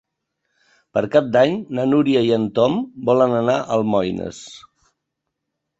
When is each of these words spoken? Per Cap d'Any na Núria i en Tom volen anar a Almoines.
Per 0.97 1.03
Cap 1.15 1.27
d'Any 1.35 1.53
na 1.79 1.85
Núria 1.91 2.23
i 2.29 2.33
en 2.41 2.49
Tom 2.59 2.81
volen 3.11 3.39
anar 3.43 3.61
a 3.61 3.69
Almoines. 3.79 4.45